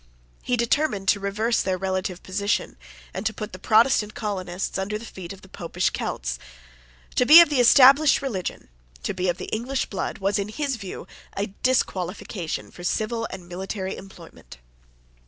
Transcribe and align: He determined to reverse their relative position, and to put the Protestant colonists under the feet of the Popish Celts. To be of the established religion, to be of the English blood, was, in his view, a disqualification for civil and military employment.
He 0.41 0.57
determined 0.57 1.07
to 1.09 1.19
reverse 1.19 1.61
their 1.61 1.77
relative 1.77 2.23
position, 2.23 2.75
and 3.13 3.23
to 3.23 3.31
put 3.35 3.53
the 3.53 3.59
Protestant 3.59 4.15
colonists 4.15 4.79
under 4.79 4.97
the 4.97 5.05
feet 5.05 5.31
of 5.31 5.43
the 5.43 5.47
Popish 5.47 5.91
Celts. 5.93 6.39
To 7.13 7.23
be 7.23 7.39
of 7.39 7.49
the 7.49 7.59
established 7.59 8.19
religion, 8.19 8.69
to 9.03 9.13
be 9.13 9.29
of 9.29 9.37
the 9.37 9.45
English 9.53 9.85
blood, 9.91 10.17
was, 10.17 10.39
in 10.39 10.47
his 10.49 10.77
view, 10.77 11.05
a 11.37 11.53
disqualification 11.61 12.71
for 12.71 12.83
civil 12.83 13.27
and 13.29 13.47
military 13.47 13.95
employment. 13.95 14.57